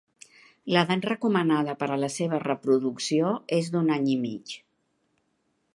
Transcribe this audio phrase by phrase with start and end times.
[0.75, 4.57] L'edat recomanada per a la seva reproducció és d'un any i mig.